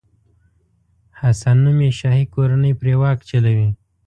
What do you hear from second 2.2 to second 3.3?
کورنۍ پرې واک